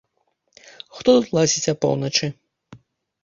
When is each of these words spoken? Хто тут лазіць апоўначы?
Хто 0.99 1.09
тут 1.17 1.29
лазіць 1.37 1.71
апоўначы? 1.73 2.31